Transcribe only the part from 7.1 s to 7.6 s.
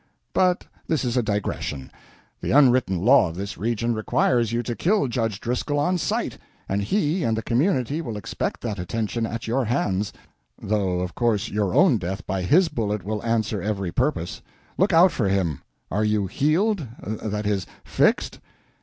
and the